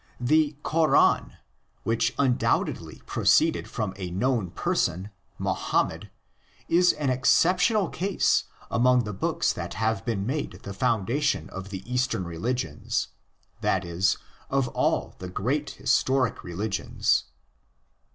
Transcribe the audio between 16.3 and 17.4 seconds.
religions.